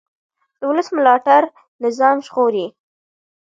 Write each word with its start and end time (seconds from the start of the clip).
د 0.59 0.61
ولس 0.69 0.87
ملاتړ 0.97 1.43
نظام 1.83 2.17
ژغوري 2.27 2.67